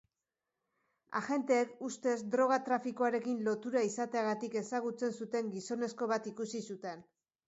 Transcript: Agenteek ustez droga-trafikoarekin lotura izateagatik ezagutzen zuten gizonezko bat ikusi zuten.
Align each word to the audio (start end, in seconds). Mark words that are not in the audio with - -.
Agenteek 1.17 1.73
ustez 1.87 2.15
droga-trafikoarekin 2.35 3.43
lotura 3.47 3.83
izateagatik 3.89 4.57
ezagutzen 4.63 5.13
zuten 5.23 5.53
gizonezko 5.59 6.09
bat 6.13 6.31
ikusi 6.33 6.63
zuten. 6.69 7.05